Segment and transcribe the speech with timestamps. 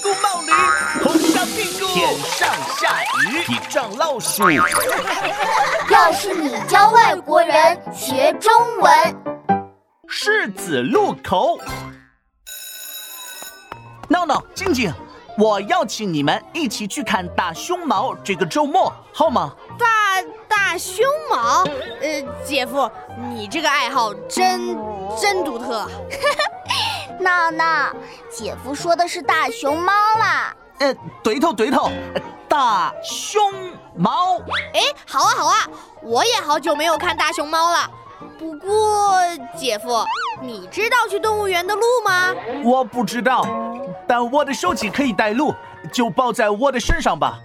[0.00, 0.52] 谷冒驴，
[1.02, 4.50] 红烧屁股，天上下雨，地上老鼠。
[5.90, 8.90] 要是你教外国人学中文，
[10.08, 11.58] 狮子路口。
[14.08, 14.92] 闹闹，静静，
[15.38, 19.54] 我邀请你们一起去看大熊猫，这个周末好吗？
[19.78, 21.64] 大大熊猫，
[22.00, 22.90] 呃，姐夫，
[23.34, 24.76] 你这个爱好真
[25.20, 25.88] 真独特。
[27.22, 27.94] 闹闹，
[28.28, 30.54] 姐夫说的是大熊猫啦。
[30.78, 31.90] 呃，对头对头，
[32.48, 33.40] 大熊
[33.96, 34.38] 猫。
[34.74, 35.68] 哎，好啊好啊，
[36.02, 37.90] 我也好久没有看大熊猫了。
[38.38, 39.20] 不过，
[39.56, 40.04] 姐夫，
[40.40, 42.34] 你知道去动物园的路吗？
[42.64, 43.46] 我不知道，
[44.06, 45.54] 但我的手机可以带路，
[45.92, 47.38] 就抱在我的身上吧。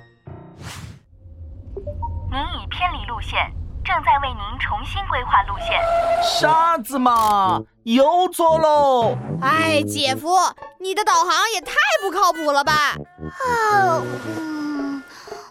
[1.76, 3.52] 您已偏离路线，
[3.88, 5.80] 正在为您重新规划路线。
[6.22, 9.16] 啥子嘛，又错喽！
[9.41, 10.36] 哎，姐夫，
[10.78, 12.73] 你的导航也太不靠谱了吧！
[12.73, 14.04] 啊，
[14.38, 15.02] 嗯，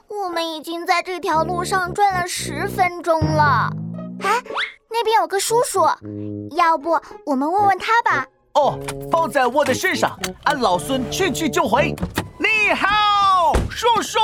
[0.08, 3.70] 我们已经在这条路上转了十分钟了。
[4.22, 4.42] 哎，
[4.90, 5.80] 那边有个叔叔，
[6.54, 8.26] 要不我们问问他吧？
[8.52, 8.78] 哦，
[9.10, 11.94] 放在我的身上，俺老孙去去就回。
[12.38, 14.18] 你好，叔叔。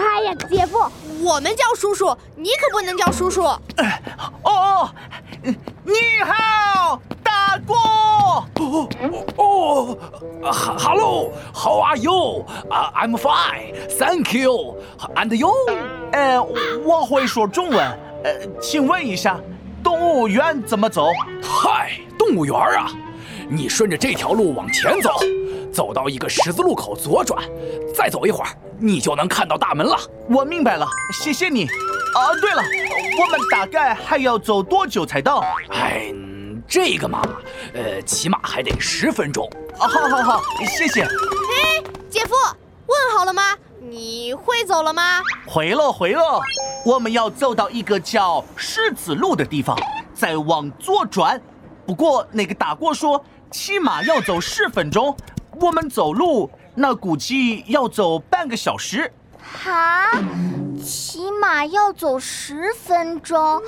[0.00, 0.78] 哎呀，姐夫，
[1.22, 3.42] 我们叫叔叔，你可不能叫叔叔。
[3.42, 4.88] 哦，
[5.84, 5.92] 你
[6.24, 7.74] 好，大哥。
[7.74, 8.88] 哦
[9.36, 9.98] 哦
[10.42, 12.46] ，Hello，How are you?
[12.70, 14.76] I'm fine, thank you.
[15.14, 15.52] And you?
[16.12, 16.40] 呃，
[16.84, 17.78] 我会说中文。
[18.24, 19.38] 呃，请问一下，
[19.82, 21.08] 动物园怎么走？
[21.42, 22.90] 嗨，动物园啊，
[23.50, 25.18] 你顺着这条路往前走，
[25.72, 27.42] 走到一个十字路口左转，
[27.94, 29.96] 再走一会儿，你就能看到大门了。
[30.28, 31.64] 我明白了，谢谢你。
[31.64, 32.62] 啊，对了，
[33.20, 35.44] 我们大概还要走多久才到？
[35.70, 36.12] 哎，
[36.66, 37.22] 这个嘛，
[37.72, 39.48] 呃，起码还得十分钟。
[39.78, 41.02] 啊，好，好，好，谢谢。
[41.02, 42.34] 哎，姐夫，
[42.86, 43.42] 问好了吗？
[43.80, 45.22] 你会走了吗？
[45.46, 46.40] 会了，会了。
[46.84, 49.78] 我们要走到一个叫狮子路的地方，
[50.14, 51.40] 再往左转。
[51.86, 55.16] 不过那个大哥说，起码要走十分钟。
[55.60, 59.12] 我们走路那估计要走半个小时。
[59.42, 60.10] 哈，
[60.82, 63.60] 起码要走十分钟。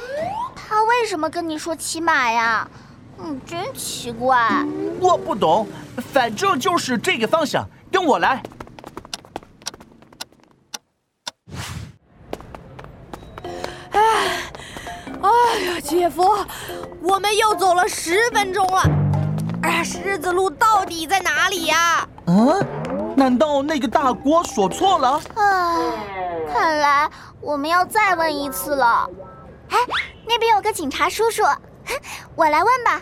[0.55, 2.67] 他为什么跟你说骑马呀？
[3.19, 4.65] 嗯，真奇怪。
[5.01, 5.69] 我不懂，
[6.13, 7.69] 反正就是这个方向。
[7.91, 8.43] 跟我来。
[13.93, 16.23] 哎呀，姐夫，
[17.03, 19.12] 我们又走了十分钟了。
[19.63, 22.07] 哎，狮子路到底在哪里呀？
[22.27, 22.67] 嗯，
[23.17, 25.21] 难道那个大锅说错了？
[25.35, 25.77] 唉，
[26.53, 27.09] 看来
[27.41, 29.09] 我们要再问一次了。
[29.71, 29.77] 哎，
[30.27, 31.43] 那边有个警察叔叔，
[32.35, 33.01] 我来问吧。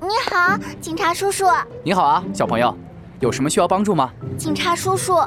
[0.00, 1.46] 你好，警察叔叔。
[1.82, 2.76] 你好啊，小朋友，
[3.20, 4.10] 有什么需要帮助吗？
[4.36, 5.18] 警察叔叔，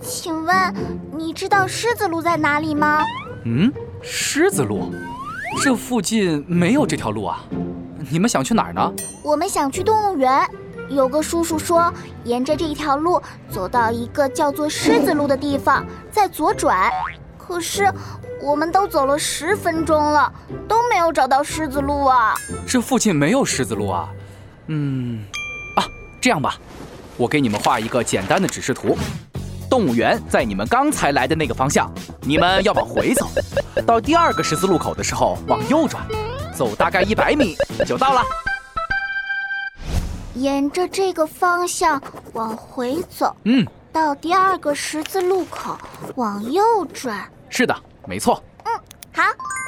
[0.00, 0.74] 请问
[1.16, 3.02] 你知道狮子路在哪里吗？
[3.44, 4.92] 嗯，狮子路。
[5.62, 7.40] 这附近没有这条路啊，
[8.10, 8.92] 你们想去哪儿呢？
[9.22, 10.46] 我们想去动物园。
[10.88, 11.92] 有个叔叔说，
[12.24, 13.20] 沿着这条路
[13.50, 16.90] 走到一个叫做狮子路的地方，再左转。
[17.36, 17.92] 可是
[18.42, 20.32] 我们都走了十分钟了，
[20.66, 22.34] 都没有找到狮子路啊。
[22.66, 24.08] 这附近没有狮子路啊？
[24.68, 25.24] 嗯，
[25.76, 25.84] 啊，
[26.20, 26.56] 这样吧，
[27.18, 28.96] 我给你们画一个简单的指示图。
[29.68, 31.92] 动物园在你们刚才来的那个方向，
[32.22, 33.28] 你们要往回走，
[33.86, 36.02] 到第二个十字路口的时候往右转，
[36.54, 38.22] 走大概一百米就到了。
[40.34, 42.00] 沿着这个方向
[42.32, 45.76] 往回走，嗯，到第二个十字路口
[46.14, 47.28] 往右转。
[47.48, 47.74] 是的，
[48.06, 48.42] 没错。
[48.64, 48.72] 嗯，
[49.12, 49.22] 好，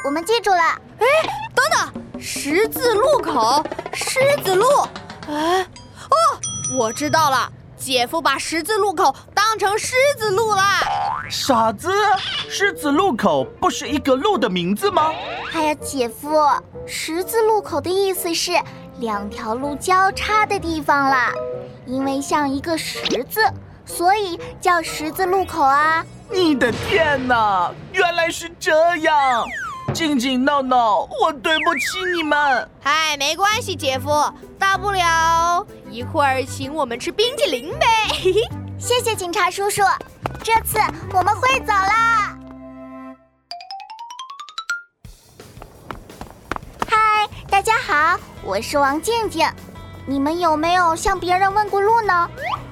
[0.05, 0.63] 我们记住了。
[0.99, 1.07] 哎，
[1.55, 4.67] 等等，十字路口，狮子路。
[5.29, 6.17] 哎，哦，
[6.79, 7.51] 我知道了。
[7.77, 10.83] 姐夫把十字路口当成狮子路啦！
[11.31, 11.91] 傻子，
[12.47, 15.11] 狮子路口不是一个路的名字吗？
[15.53, 16.31] 哎呀，姐夫，
[16.87, 18.53] 十字路口的意思是
[18.99, 21.33] 两条路交叉的地方啦，
[21.87, 23.41] 因为像一个十字，
[23.85, 26.05] 所以叫十字路口啊！
[26.31, 29.45] 你的天哪，原来是这样！
[29.93, 32.71] 静静闹闹，我对不起你们。
[32.81, 34.09] 嗨，没关系，姐夫，
[34.57, 37.87] 大不了一会儿请我们吃冰淇淋呗。
[38.79, 39.83] 谢谢警察叔叔，
[40.45, 40.79] 这次
[41.13, 42.30] 我们会走啦。
[47.61, 49.47] 大家好，我是王静静。
[50.07, 52.27] 你们有没有向别人问过路呢？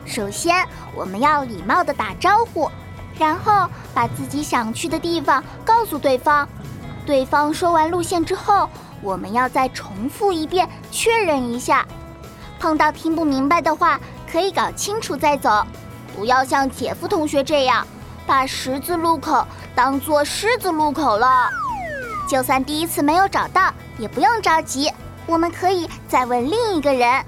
[0.06, 2.70] 首先，我们要礼貌的打招呼，
[3.19, 6.49] 然后把自己想去的地方告诉对方。
[7.05, 8.67] 对方说完路线之后，
[9.02, 11.87] 我们要再重复一遍，确认一下。
[12.58, 14.00] 碰到听不明白的话，
[14.32, 15.67] 可以搞清楚再走。
[16.17, 17.87] 不要像姐夫同学这样，
[18.26, 21.50] 把十字路口当做狮子路口了。
[22.26, 24.90] 就算第一次没有找到，也不用着急，
[25.26, 27.24] 我们可以再问另一个人。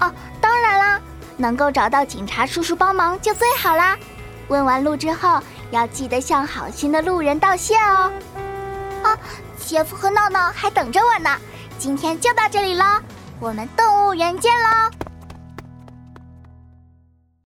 [0.00, 1.00] 哦，当然啦，
[1.36, 3.96] 能够找到警察叔叔帮忙就最好啦。
[4.48, 8.12] 问完路之后，要记得向好心的路人道谢哦。
[9.02, 9.16] 啊，
[9.58, 11.36] 姐夫和闹闹还等着我呢。
[11.78, 13.02] 今天就到这里了，
[13.40, 15.07] 我们动物园见喽。